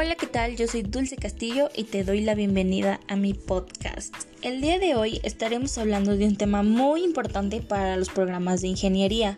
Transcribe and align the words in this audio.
Hola, 0.00 0.14
¿qué 0.14 0.28
tal? 0.28 0.54
Yo 0.54 0.68
soy 0.68 0.82
Dulce 0.82 1.16
Castillo 1.16 1.70
y 1.74 1.82
te 1.82 2.04
doy 2.04 2.20
la 2.20 2.36
bienvenida 2.36 3.00
a 3.08 3.16
mi 3.16 3.34
podcast. 3.34 4.14
El 4.42 4.60
día 4.60 4.78
de 4.78 4.94
hoy 4.94 5.20
estaremos 5.24 5.76
hablando 5.76 6.16
de 6.16 6.24
un 6.24 6.36
tema 6.36 6.62
muy 6.62 7.02
importante 7.02 7.60
para 7.60 7.96
los 7.96 8.08
programas 8.08 8.60
de 8.60 8.68
ingeniería. 8.68 9.36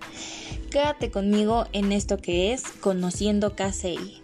Quédate 0.70 1.10
conmigo 1.10 1.66
en 1.72 1.92
esto 1.92 2.18
que 2.18 2.52
es 2.52 2.62
Conociendo 2.82 3.56
KCI. 3.56 4.20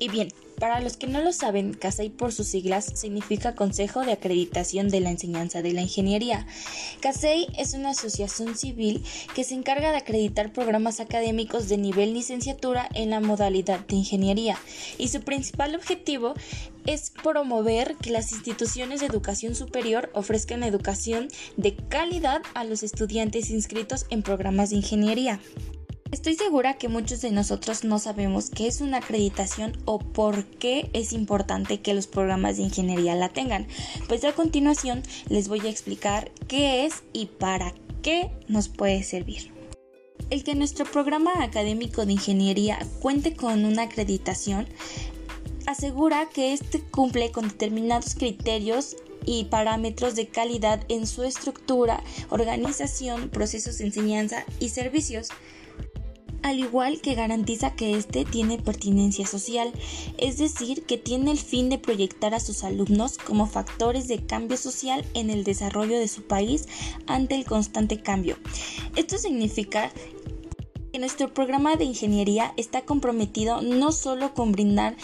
Y 0.00 0.08
bien, 0.08 0.30
para 0.58 0.80
los 0.80 0.96
que 0.96 1.06
no 1.06 1.20
lo 1.20 1.32
saben, 1.32 1.74
CASEI 1.74 2.10
por 2.10 2.32
sus 2.32 2.46
siglas 2.48 2.92
significa 2.94 3.54
Consejo 3.54 4.04
de 4.04 4.12
Acreditación 4.12 4.88
de 4.88 5.00
la 5.00 5.10
Enseñanza 5.10 5.62
de 5.62 5.72
la 5.72 5.82
Ingeniería. 5.82 6.46
CASEI 7.00 7.46
es 7.58 7.74
una 7.74 7.90
asociación 7.90 8.56
civil 8.56 9.02
que 9.34 9.44
se 9.44 9.54
encarga 9.54 9.90
de 9.90 9.98
acreditar 9.98 10.52
programas 10.52 11.00
académicos 11.00 11.68
de 11.68 11.78
nivel 11.78 12.14
licenciatura 12.14 12.88
en 12.94 13.10
la 13.10 13.20
modalidad 13.20 13.80
de 13.80 13.96
ingeniería 13.96 14.58
y 14.98 15.08
su 15.08 15.20
principal 15.20 15.74
objetivo 15.74 16.34
es 16.86 17.10
promover 17.10 17.96
que 17.96 18.10
las 18.10 18.32
instituciones 18.32 19.00
de 19.00 19.06
educación 19.06 19.54
superior 19.54 20.10
ofrezcan 20.14 20.62
educación 20.62 21.28
de 21.56 21.74
calidad 21.74 22.42
a 22.54 22.64
los 22.64 22.82
estudiantes 22.82 23.50
inscritos 23.50 24.06
en 24.10 24.22
programas 24.22 24.70
de 24.70 24.76
ingeniería. 24.76 25.40
Estoy 26.16 26.34
segura 26.34 26.78
que 26.78 26.88
muchos 26.88 27.20
de 27.20 27.30
nosotros 27.30 27.84
no 27.84 27.98
sabemos 27.98 28.48
qué 28.48 28.68
es 28.68 28.80
una 28.80 28.96
acreditación 28.96 29.76
o 29.84 29.98
por 29.98 30.46
qué 30.46 30.88
es 30.94 31.12
importante 31.12 31.82
que 31.82 31.92
los 31.92 32.06
programas 32.06 32.56
de 32.56 32.62
ingeniería 32.62 33.14
la 33.14 33.28
tengan. 33.28 33.66
Pues 34.08 34.24
a 34.24 34.32
continuación 34.32 35.02
les 35.28 35.48
voy 35.48 35.60
a 35.60 35.68
explicar 35.68 36.30
qué 36.48 36.86
es 36.86 37.02
y 37.12 37.26
para 37.26 37.74
qué 38.00 38.30
nos 38.48 38.70
puede 38.70 39.02
servir. 39.02 39.52
El 40.30 40.42
que 40.42 40.54
nuestro 40.54 40.86
programa 40.86 41.44
académico 41.44 42.06
de 42.06 42.12
ingeniería 42.12 42.78
cuente 43.00 43.36
con 43.36 43.66
una 43.66 43.82
acreditación 43.82 44.66
asegura 45.66 46.30
que 46.32 46.54
éste 46.54 46.80
cumple 46.80 47.30
con 47.30 47.46
determinados 47.46 48.14
criterios 48.14 48.96
y 49.26 49.44
parámetros 49.44 50.14
de 50.14 50.28
calidad 50.28 50.82
en 50.88 51.06
su 51.06 51.24
estructura, 51.24 52.02
organización, 52.30 53.28
procesos 53.28 53.76
de 53.76 53.84
enseñanza 53.84 54.46
y 54.60 54.70
servicios 54.70 55.28
al 56.46 56.60
igual 56.60 57.00
que 57.00 57.16
garantiza 57.16 57.74
que 57.74 57.96
éste 57.96 58.24
tiene 58.24 58.56
pertinencia 58.58 59.26
social, 59.26 59.72
es 60.16 60.38
decir, 60.38 60.84
que 60.84 60.96
tiene 60.96 61.32
el 61.32 61.38
fin 61.38 61.68
de 61.70 61.78
proyectar 61.78 62.34
a 62.34 62.40
sus 62.40 62.62
alumnos 62.62 63.18
como 63.18 63.48
factores 63.48 64.06
de 64.06 64.24
cambio 64.24 64.56
social 64.56 65.04
en 65.14 65.30
el 65.30 65.42
desarrollo 65.42 65.98
de 65.98 66.06
su 66.06 66.22
país 66.22 66.68
ante 67.08 67.34
el 67.34 67.44
constante 67.44 68.00
cambio. 68.00 68.36
Esto 68.94 69.18
significa 69.18 69.90
que 70.92 71.00
nuestro 71.00 71.34
programa 71.34 71.74
de 71.74 71.82
ingeniería 71.82 72.54
está 72.56 72.82
comprometido 72.82 73.60
no 73.60 73.90
solo 73.90 74.32
con 74.32 74.52
brindar 74.52 74.96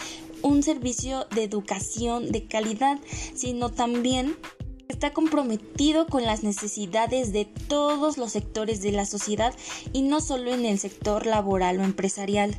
un 0.43 0.63
servicio 0.63 1.25
de 1.35 1.43
educación 1.43 2.31
de 2.31 2.45
calidad, 2.47 2.99
sino 3.35 3.69
también 3.69 4.37
está 4.87 5.11
comprometido 5.11 6.07
con 6.07 6.23
las 6.23 6.43
necesidades 6.43 7.33
de 7.33 7.45
todos 7.45 8.17
los 8.17 8.31
sectores 8.31 8.81
de 8.81 8.91
la 8.91 9.05
sociedad 9.05 9.53
y 9.91 10.01
no 10.01 10.21
solo 10.21 10.53
en 10.53 10.65
el 10.65 10.79
sector 10.79 11.25
laboral 11.25 11.79
o 11.79 11.83
empresarial. 11.83 12.55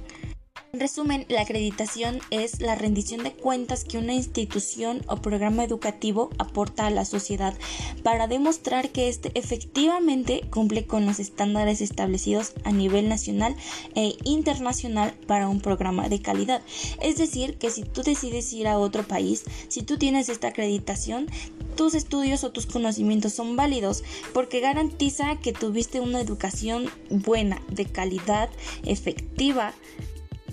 En 0.74 0.80
resumen, 0.80 1.24
la 1.28 1.42
acreditación 1.42 2.18
es 2.30 2.60
la 2.60 2.74
rendición 2.74 3.22
de 3.22 3.32
cuentas 3.32 3.84
que 3.84 3.96
una 3.96 4.12
institución 4.12 5.04
o 5.06 5.18
programa 5.18 5.62
educativo 5.62 6.30
aporta 6.36 6.88
a 6.88 6.90
la 6.90 7.04
sociedad 7.04 7.54
para 8.02 8.26
demostrar 8.26 8.90
que 8.90 9.08
éste 9.08 9.30
efectivamente 9.36 10.40
cumple 10.50 10.84
con 10.84 11.06
los 11.06 11.20
estándares 11.20 11.80
establecidos 11.80 12.54
a 12.64 12.72
nivel 12.72 13.08
nacional 13.08 13.54
e 13.94 14.16
internacional 14.24 15.14
para 15.28 15.48
un 15.48 15.60
programa 15.60 16.08
de 16.08 16.20
calidad. 16.20 16.60
Es 17.00 17.18
decir, 17.18 17.56
que 17.56 17.70
si 17.70 17.84
tú 17.84 18.02
decides 18.02 18.52
ir 18.52 18.66
a 18.66 18.80
otro 18.80 19.04
país, 19.04 19.44
si 19.68 19.82
tú 19.82 19.96
tienes 19.96 20.28
esta 20.28 20.48
acreditación, 20.48 21.28
tus 21.76 21.94
estudios 21.94 22.42
o 22.42 22.50
tus 22.50 22.66
conocimientos 22.66 23.32
son 23.32 23.54
válidos 23.54 24.02
porque 24.32 24.58
garantiza 24.58 25.36
que 25.36 25.52
tuviste 25.52 26.00
una 26.00 26.20
educación 26.20 26.90
buena, 27.10 27.62
de 27.68 27.86
calidad, 27.86 28.50
efectiva, 28.84 29.72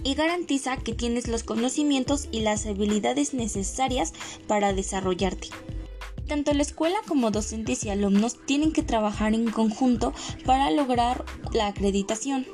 y 0.04 0.16
garantiza 0.16 0.78
que 0.78 0.94
tienes 0.94 1.28
los 1.28 1.44
conocimientos 1.44 2.28
y 2.32 2.42
las 2.42 2.66
habilidades 2.66 3.34
necesarias 3.34 4.14
para 4.48 4.74
desarrollarte. 4.74 5.50
Tanto 6.28 6.54
la 6.54 6.62
escuela 6.62 6.98
como 7.08 7.30
docentes 7.30 7.84
y 7.84 7.90
alumnos 7.90 8.38
tienen 8.46 8.72
que 8.72 8.84
trabajar 8.84 9.34
en 9.34 9.52
conjunto 9.52 10.14
para 10.46 10.72
lograr 10.72 11.26
la 11.52 11.68
acreditación. 11.68 12.46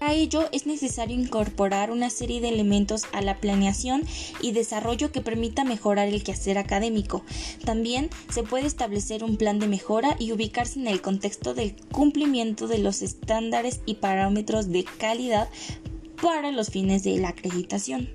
Para 0.00 0.14
ello 0.14 0.48
es 0.50 0.64
necesario 0.64 1.14
incorporar 1.14 1.90
una 1.90 2.08
serie 2.08 2.40
de 2.40 2.48
elementos 2.48 3.02
a 3.12 3.20
la 3.20 3.36
planeación 3.36 4.02
y 4.40 4.52
desarrollo 4.52 5.12
que 5.12 5.20
permita 5.20 5.62
mejorar 5.62 6.08
el 6.08 6.24
quehacer 6.24 6.56
académico. 6.56 7.22
También 7.66 8.08
se 8.30 8.42
puede 8.42 8.66
establecer 8.66 9.22
un 9.22 9.36
plan 9.36 9.58
de 9.58 9.68
mejora 9.68 10.16
y 10.18 10.32
ubicarse 10.32 10.80
en 10.80 10.88
el 10.88 11.02
contexto 11.02 11.52
del 11.52 11.76
cumplimiento 11.92 12.66
de 12.66 12.78
los 12.78 13.02
estándares 13.02 13.82
y 13.84 13.96
parámetros 13.96 14.70
de 14.70 14.84
calidad 14.84 15.50
para 16.20 16.50
los 16.50 16.70
fines 16.70 17.02
de 17.02 17.16
la 17.18 17.28
acreditación. 17.28 18.10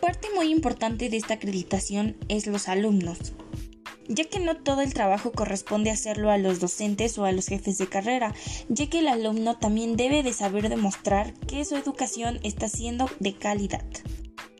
Parte 0.00 0.28
muy 0.34 0.50
importante 0.50 1.08
de 1.08 1.16
esta 1.16 1.34
acreditación 1.34 2.16
es 2.28 2.46
los 2.46 2.68
alumnos, 2.68 3.32
ya 4.08 4.24
que 4.24 4.40
no 4.40 4.56
todo 4.56 4.80
el 4.80 4.94
trabajo 4.94 5.30
corresponde 5.30 5.90
hacerlo 5.90 6.30
a 6.30 6.38
los 6.38 6.58
docentes 6.58 7.16
o 7.18 7.24
a 7.24 7.32
los 7.32 7.46
jefes 7.46 7.78
de 7.78 7.88
carrera, 7.88 8.34
ya 8.68 8.88
que 8.88 9.00
el 9.00 9.08
alumno 9.08 9.58
también 9.58 9.96
debe 9.96 10.22
de 10.22 10.32
saber 10.32 10.68
demostrar 10.68 11.34
que 11.46 11.64
su 11.64 11.76
educación 11.76 12.40
está 12.42 12.68
siendo 12.68 13.08
de 13.20 13.34
calidad. 13.34 13.84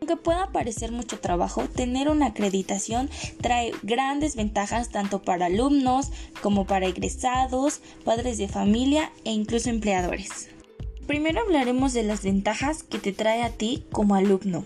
Aunque 0.01 0.17
pueda 0.17 0.53
parecer 0.53 0.93
mucho 0.93 1.19
trabajo, 1.19 1.65
tener 1.65 2.09
una 2.09 2.27
acreditación 2.27 3.11
trae 3.41 3.73
grandes 3.83 4.37
ventajas 4.37 4.91
tanto 4.91 5.23
para 5.23 5.47
alumnos 5.47 6.11
como 6.43 6.67
para 6.67 6.87
egresados, 6.87 7.81
padres 8.05 8.39
de 8.39 8.49
familia 8.49 9.13
e 9.25 9.33
incluso 9.33 9.69
empleadores. 9.71 10.49
Primero 11.11 11.41
hablaremos 11.41 11.93
de 11.93 12.05
las 12.05 12.23
ventajas 12.23 12.85
que 12.85 13.01
te 13.01 13.13
trae 13.13 13.43
a 13.43 13.51
ti 13.51 13.83
como 13.91 14.15
alumno. 14.15 14.65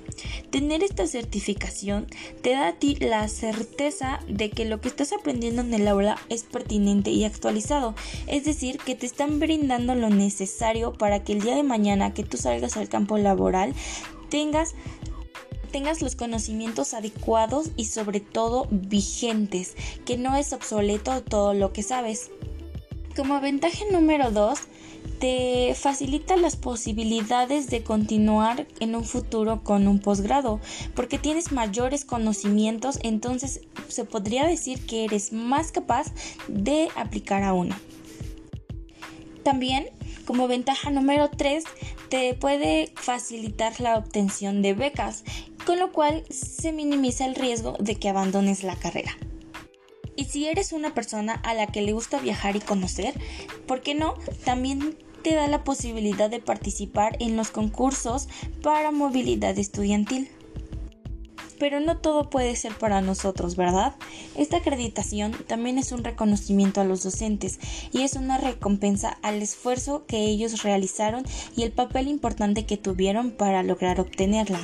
Tener 0.50 0.82
esta 0.82 1.06
certificación 1.06 2.06
te 2.42 2.50
da 2.50 2.68
a 2.68 2.72
ti 2.74 2.96
la 2.96 3.26
certeza 3.28 4.20
de 4.28 4.50
que 4.50 4.66
lo 4.66 4.78
que 4.78 4.88
estás 4.88 5.14
aprendiendo 5.14 5.62
en 5.62 5.72
el 5.72 5.88
aula 5.88 6.18
es 6.28 6.42
pertinente 6.42 7.10
y 7.10 7.24
actualizado, 7.24 7.94
es 8.26 8.44
decir, 8.44 8.76
que 8.76 8.94
te 8.94 9.06
están 9.06 9.40
brindando 9.40 9.94
lo 9.94 10.10
necesario 10.10 10.92
para 10.92 11.24
que 11.24 11.32
el 11.32 11.40
día 11.40 11.56
de 11.56 11.62
mañana 11.62 12.12
que 12.12 12.24
tú 12.24 12.36
salgas 12.36 12.76
al 12.76 12.90
campo 12.90 13.16
laboral 13.16 13.72
tengas 14.28 14.74
tengas 15.72 16.02
los 16.02 16.14
conocimientos 16.14 16.92
adecuados 16.92 17.70
y 17.76 17.86
sobre 17.86 18.20
todo 18.20 18.68
vigentes, 18.70 19.76
que 20.04 20.18
no 20.18 20.36
es 20.36 20.52
obsoleto 20.52 21.22
todo 21.22 21.54
lo 21.54 21.72
que 21.72 21.82
sabes. 21.82 22.30
Como 23.16 23.40
ventaja 23.40 23.84
número 23.90 24.30
2, 24.30 24.58
te 25.18 25.74
facilita 25.74 26.36
las 26.36 26.56
posibilidades 26.56 27.68
de 27.68 27.82
continuar 27.82 28.66
en 28.80 28.94
un 28.94 29.04
futuro 29.04 29.62
con 29.62 29.88
un 29.88 29.98
posgrado, 29.98 30.60
porque 30.94 31.18
tienes 31.18 31.52
mayores 31.52 32.04
conocimientos, 32.04 32.98
entonces 33.02 33.60
se 33.88 34.04
podría 34.04 34.46
decir 34.46 34.84
que 34.86 35.04
eres 35.04 35.32
más 35.32 35.72
capaz 35.72 36.12
de 36.48 36.88
aplicar 36.96 37.42
a 37.42 37.52
uno. 37.52 37.74
También, 39.42 39.86
como 40.24 40.48
ventaja 40.48 40.90
número 40.90 41.30
3, 41.30 41.64
te 42.08 42.34
puede 42.34 42.92
facilitar 42.96 43.80
la 43.80 43.96
obtención 43.96 44.62
de 44.62 44.74
becas, 44.74 45.24
con 45.66 45.78
lo 45.78 45.92
cual 45.92 46.24
se 46.30 46.72
minimiza 46.72 47.26
el 47.26 47.34
riesgo 47.34 47.76
de 47.78 47.96
que 47.96 48.08
abandones 48.08 48.62
la 48.62 48.76
carrera. 48.76 49.16
Y 50.16 50.26
si 50.26 50.46
eres 50.46 50.72
una 50.72 50.94
persona 50.94 51.34
a 51.44 51.54
la 51.54 51.66
que 51.66 51.82
le 51.82 51.92
gusta 51.92 52.18
viajar 52.20 52.56
y 52.56 52.60
conocer, 52.60 53.14
¿por 53.66 53.80
qué 53.80 53.94
no? 53.94 54.14
También 54.44 54.96
te 55.24 55.34
da 55.34 55.48
la 55.48 55.64
posibilidad 55.64 56.28
de 56.28 56.38
participar 56.38 57.16
en 57.18 57.36
los 57.36 57.50
concursos 57.50 58.28
para 58.62 58.90
movilidad 58.90 59.58
estudiantil. 59.58 60.28
Pero 61.58 61.80
no 61.80 61.96
todo 61.96 62.28
puede 62.28 62.54
ser 62.56 62.74
para 62.74 63.00
nosotros, 63.00 63.56
¿verdad? 63.56 63.94
Esta 64.36 64.58
acreditación 64.58 65.32
también 65.46 65.78
es 65.78 65.92
un 65.92 66.04
reconocimiento 66.04 66.80
a 66.80 66.84
los 66.84 67.02
docentes 67.02 67.58
y 67.90 68.02
es 68.02 68.14
una 68.14 68.38
recompensa 68.38 69.16
al 69.22 69.40
esfuerzo 69.40 70.04
que 70.06 70.18
ellos 70.18 70.62
realizaron 70.62 71.24
y 71.56 71.62
el 71.62 71.72
papel 71.72 72.08
importante 72.08 72.66
que 72.66 72.76
tuvieron 72.76 73.30
para 73.30 73.62
lograr 73.62 74.00
obtenerla. 74.00 74.60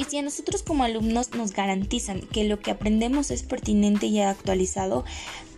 Y 0.00 0.04
si 0.04 0.16
a 0.16 0.22
nosotros 0.22 0.62
como 0.62 0.84
alumnos 0.84 1.34
nos 1.34 1.52
garantizan 1.52 2.22
que 2.22 2.44
lo 2.44 2.58
que 2.58 2.70
aprendemos 2.70 3.30
es 3.30 3.42
pertinente 3.42 4.06
y 4.06 4.20
actualizado, 4.20 5.04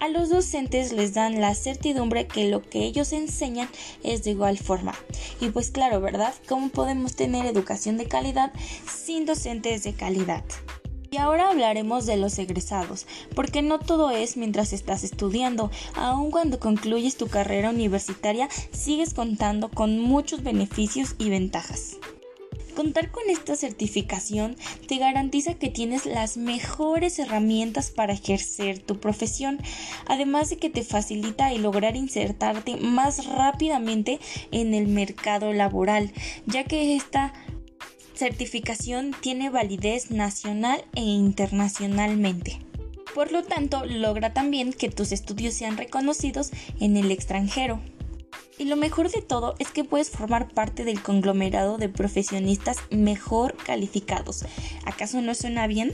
a 0.01 0.09
los 0.09 0.31
docentes 0.31 0.93
les 0.93 1.15
dan 1.15 1.41
la 1.41 1.55
certidumbre 1.55 2.27
que 2.27 2.51
lo 2.51 2.61
que 2.61 2.81
ellos 2.81 3.13
enseñan 3.13 3.69
es 4.03 4.25
de 4.25 4.33
igual 4.33 4.59
forma. 4.59 4.97
Y 5.41 5.51
pues 5.51 5.71
claro, 5.71 6.01
¿verdad? 6.01 6.35
¿Cómo 6.49 6.71
podemos 6.71 7.15
tener 7.15 7.47
educación 7.47 7.99
de 7.99 8.07
calidad 8.07 8.53
sin 8.93 9.27
docentes 9.27 9.85
de 9.85 9.93
calidad? 9.93 10.43
Y 11.13 11.19
ahora 11.19 11.49
hablaremos 11.49 12.05
de 12.07 12.17
los 12.17 12.37
egresados, 12.41 13.07
porque 13.37 13.63
no 13.63 13.79
todo 13.79 14.11
es 14.11 14.37
mientras 14.37 14.73
estás 14.73 15.05
estudiando, 15.05 15.71
aun 15.95 16.33
cuando 16.33 16.59
concluyes 16.59 17.17
tu 17.17 17.29
carrera 17.29 17.71
universitaria 17.71 18.49
sigues 18.73 19.15
contando 19.15 19.71
con 19.71 20.01
muchos 20.01 20.43
beneficios 20.43 21.15
y 21.19 21.31
ventajas. 21.31 21.99
Contar 22.75 23.11
con 23.11 23.29
esta 23.29 23.55
certificación 23.55 24.57
te 24.89 24.97
garantiza 24.97 25.55
que 25.55 25.69
tienes 25.69 26.07
las 26.07 26.37
mejores 26.37 27.19
herramientas 27.19 27.91
para 27.91 28.15
ejercer 28.15 28.79
tu 28.79 28.99
profesión, 28.99 29.59
además 30.07 30.49
de 30.51 30.57
que 30.57 30.71
te 30.71 30.83
facilita 30.83 31.53
el 31.53 31.63
lograr 31.63 31.97
insertarte 31.97 32.77
más 32.77 33.27
rápidamente 33.27 34.21
en 34.53 34.73
el 34.73 34.89
mercado 34.89 35.53
laboral, 35.53 36.13
ya 36.47 36.65
que 36.65 36.97
esta 36.97 37.35
certificación 38.15 39.15
tiene 39.21 39.51
validez 39.51 40.11
nacional 40.11 40.85
e 40.95 41.03
internacionalmente. 41.03 42.59
Por 43.15 43.31
lo 43.31 43.43
tanto, 43.43 43.85
logra 43.85 44.33
también 44.33 44.73
que 44.73 44.89
tus 44.89 45.13
estudios 45.13 45.55
sean 45.55 45.77
reconocidos 45.77 46.51
en 46.81 46.97
el 46.97 47.11
extranjero. 47.11 47.81
Y 48.63 48.67
lo 48.67 48.77
mejor 48.77 49.11
de 49.11 49.23
todo 49.23 49.57
es 49.59 49.73
que 49.73 49.83
puedes 49.83 50.11
formar 50.11 50.47
parte 50.47 50.85
del 50.85 51.03
conglomerado 51.03 51.79
de 51.79 51.89
profesionistas 51.89 52.77
mejor 52.93 53.57
calificados. 53.57 54.45
¿Acaso 54.85 55.21
no 55.21 55.35
suena 55.35 55.67
bien? 55.67 55.93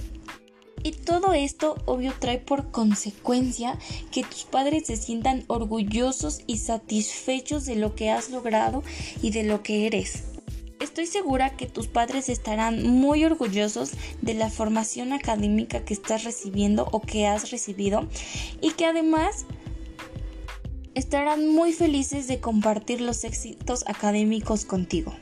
Y 0.83 0.93
todo 0.93 1.33
esto 1.33 1.77
obvio 1.87 2.13
trae 2.19 2.37
por 2.37 2.71
consecuencia 2.71 3.79
que 4.13 4.23
tus 4.23 4.45
padres 4.45 4.87
se 4.87 4.97
sientan 4.97 5.45
orgullosos 5.47 6.43
y 6.47 6.59
satisfechos 6.59 7.65
de 7.65 7.77
lo 7.77 7.95
que 7.95 8.11
has 8.11 8.29
logrado 8.29 8.83
y 9.23 9.31
de 9.31 9.45
lo 9.45 9.63
que 9.63 9.87
eres. 9.87 10.25
Estoy 10.79 11.07
segura 11.07 11.57
que 11.57 11.67
tus 11.67 11.89
padres 11.89 12.29
estarán 12.29 12.87
muy 12.87 13.25
orgullosos 13.25 13.93
de 14.21 14.35
la 14.35 14.51
formación 14.51 15.15
académica 15.15 15.87
que 15.87 15.95
estás 15.95 16.23
recibiendo 16.23 16.87
o 16.93 17.01
que 17.01 17.27
has 17.27 17.51
recibido 17.51 18.07
y 18.61 18.73
que 18.73 18.85
además 18.85 19.47
estarán 20.99 21.47
muy 21.47 21.73
felices 21.73 22.27
de 22.27 22.41
compartir 22.41 23.01
los 23.01 23.23
éxitos 23.23 23.85
académicos 23.87 24.65
contigo. 24.65 25.15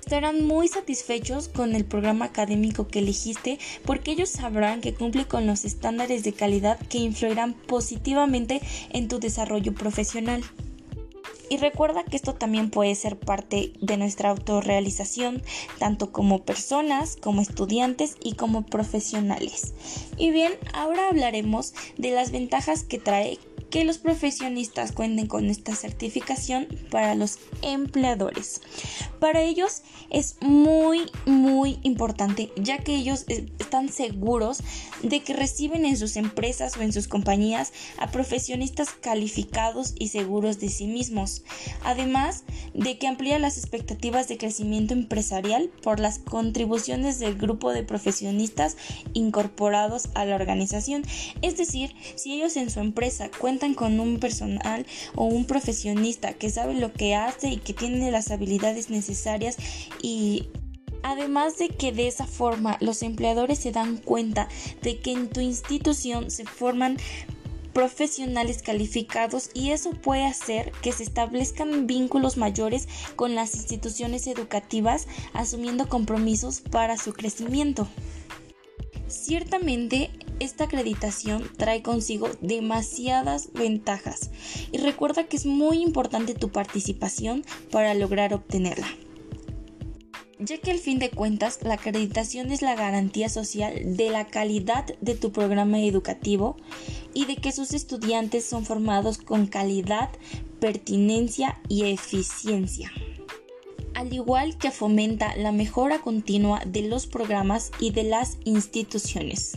Estarán 0.00 0.44
muy 0.44 0.66
satisfechos 0.66 1.48
con 1.48 1.76
el 1.76 1.84
programa 1.84 2.26
académico 2.26 2.88
que 2.88 2.98
elegiste 2.98 3.60
porque 3.86 4.10
ellos 4.10 4.28
sabrán 4.28 4.80
que 4.80 4.92
cumple 4.92 5.26
con 5.26 5.46
los 5.46 5.64
estándares 5.64 6.24
de 6.24 6.32
calidad 6.32 6.78
que 6.88 6.98
influirán 6.98 7.54
positivamente 7.54 8.60
en 8.90 9.06
tu 9.06 9.20
desarrollo 9.20 9.72
profesional. 9.72 10.42
Y 11.48 11.58
recuerda 11.58 12.02
que 12.02 12.16
esto 12.16 12.34
también 12.34 12.70
puede 12.70 12.94
ser 12.96 13.16
parte 13.16 13.72
de 13.80 13.96
nuestra 13.96 14.30
autorrealización, 14.30 15.42
tanto 15.78 16.10
como 16.10 16.42
personas, 16.42 17.16
como 17.16 17.40
estudiantes 17.40 18.16
y 18.20 18.34
como 18.34 18.66
profesionales. 18.66 19.74
Y 20.16 20.32
bien, 20.32 20.52
ahora 20.72 21.08
hablaremos 21.08 21.72
de 21.98 22.10
las 22.10 22.32
ventajas 22.32 22.82
que 22.82 22.98
trae 22.98 23.38
que 23.74 23.82
los 23.82 23.98
profesionistas 23.98 24.92
cuenten 24.92 25.26
con 25.26 25.50
esta 25.50 25.74
certificación 25.74 26.68
para 26.92 27.16
los 27.16 27.40
empleadores. 27.60 28.60
Para 29.18 29.42
ellos 29.42 29.82
es 30.10 30.36
muy, 30.40 31.10
muy 31.26 31.80
importante, 31.82 32.52
ya 32.56 32.78
que 32.78 32.94
ellos 32.94 33.24
están 33.26 33.88
seguros 33.88 34.62
de 35.02 35.24
que 35.24 35.32
reciben 35.32 35.86
en 35.86 35.96
sus 35.96 36.14
empresas 36.14 36.76
o 36.76 36.82
en 36.82 36.92
sus 36.92 37.08
compañías 37.08 37.72
a 37.98 38.12
profesionistas 38.12 38.90
calificados 38.90 39.94
y 39.98 40.06
seguros 40.06 40.60
de 40.60 40.68
sí 40.68 40.86
mismos. 40.86 41.42
Además 41.82 42.44
de 42.74 42.96
que 42.98 43.08
amplía 43.08 43.40
las 43.40 43.58
expectativas 43.58 44.28
de 44.28 44.38
crecimiento 44.38 44.94
empresarial 44.94 45.68
por 45.82 45.98
las 45.98 46.20
contribuciones 46.20 47.18
del 47.18 47.34
grupo 47.34 47.72
de 47.72 47.82
profesionistas 47.82 48.76
incorporados 49.14 50.10
a 50.14 50.24
la 50.24 50.36
organización. 50.36 51.02
Es 51.42 51.56
decir, 51.56 51.92
si 52.14 52.34
ellos 52.34 52.56
en 52.56 52.70
su 52.70 52.78
empresa 52.78 53.30
con 53.72 54.00
un 54.00 54.18
personal 54.18 54.84
o 55.14 55.24
un 55.24 55.46
profesionista 55.46 56.34
que 56.34 56.50
sabe 56.50 56.74
lo 56.74 56.92
que 56.92 57.14
hace 57.14 57.48
y 57.48 57.56
que 57.56 57.72
tiene 57.72 58.10
las 58.10 58.30
habilidades 58.30 58.90
necesarias 58.90 59.56
y 60.02 60.48
Además 61.06 61.58
de 61.58 61.68
que 61.68 61.92
de 61.92 62.08
esa 62.08 62.26
forma 62.26 62.78
los 62.80 63.02
empleadores 63.02 63.58
se 63.58 63.72
dan 63.72 63.98
cuenta 63.98 64.48
de 64.80 65.00
que 65.00 65.12
en 65.12 65.28
tu 65.28 65.40
institución 65.40 66.30
se 66.30 66.46
forman 66.46 66.96
profesionales 67.74 68.62
calificados 68.62 69.50
y 69.52 69.72
eso 69.72 69.90
puede 69.90 70.24
hacer 70.24 70.72
que 70.80 70.92
se 70.92 71.02
establezcan 71.02 71.86
vínculos 71.86 72.38
mayores 72.38 72.88
con 73.16 73.34
las 73.34 73.54
instituciones 73.54 74.26
educativas 74.26 75.06
asumiendo 75.34 75.90
compromisos 75.90 76.62
para 76.62 76.96
su 76.96 77.12
crecimiento. 77.12 77.86
Ciertamente, 79.06 80.10
esta 80.40 80.64
acreditación 80.64 81.48
trae 81.56 81.82
consigo 81.82 82.28
demasiadas 82.40 83.52
ventajas 83.52 84.30
y 84.72 84.78
recuerda 84.78 85.24
que 85.24 85.36
es 85.36 85.46
muy 85.46 85.82
importante 85.82 86.34
tu 86.34 86.50
participación 86.50 87.44
para 87.70 87.94
lograr 87.94 88.34
obtenerla. 88.34 88.88
Ya 90.40 90.58
que 90.58 90.72
al 90.72 90.78
fin 90.78 90.98
de 90.98 91.10
cuentas 91.10 91.60
la 91.62 91.74
acreditación 91.74 92.50
es 92.50 92.60
la 92.60 92.74
garantía 92.74 93.28
social 93.28 93.96
de 93.96 94.10
la 94.10 94.26
calidad 94.26 94.84
de 95.00 95.14
tu 95.14 95.32
programa 95.32 95.80
educativo 95.80 96.56
y 97.14 97.26
de 97.26 97.36
que 97.36 97.52
sus 97.52 97.72
estudiantes 97.72 98.44
son 98.44 98.64
formados 98.64 99.18
con 99.18 99.46
calidad, 99.46 100.10
pertinencia 100.58 101.60
y 101.68 101.84
eficiencia 101.84 102.90
al 103.94 104.12
igual 104.12 104.56
que 104.58 104.70
fomenta 104.70 105.36
la 105.36 105.52
mejora 105.52 106.00
continua 106.00 106.62
de 106.66 106.82
los 106.82 107.06
programas 107.06 107.70
y 107.80 107.90
de 107.90 108.04
las 108.04 108.38
instituciones. 108.44 109.56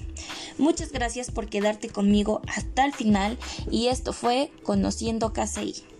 Muchas 0.57 0.91
gracias 0.91 1.31
por 1.31 1.47
quedarte 1.47 1.89
conmigo 1.89 2.41
hasta 2.47 2.85
el 2.85 2.93
final 2.93 3.37
y 3.69 3.87
esto 3.87 4.13
fue 4.13 4.51
Conociendo 4.63 5.33
KCI. 5.33 5.96